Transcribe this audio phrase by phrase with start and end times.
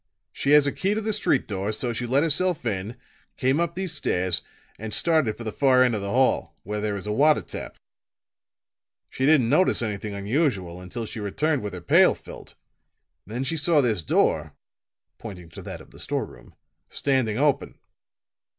[0.31, 2.95] She has a key to the street door; so she let herself in,
[3.37, 4.41] came up these stairs
[4.79, 7.77] and started for the far end of the hall, where there is a water tap.
[9.11, 12.55] She didn't notice anything unusual until she returned with her pail filled;
[13.27, 14.55] then she saw this door,"
[15.19, 16.55] pointing to that of the store room,
[16.89, 17.77] "standing open."